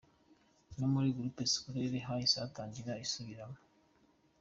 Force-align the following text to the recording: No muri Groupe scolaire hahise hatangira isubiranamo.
No 0.77 0.85
muri 0.93 1.07
Groupe 1.17 1.43
scolaire 1.53 1.97
hahise 2.07 2.35
hatangira 2.43 3.01
isubiranamo. 3.05 3.59